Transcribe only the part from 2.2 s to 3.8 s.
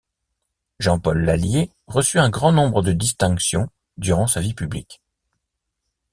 grand nombre de distinctions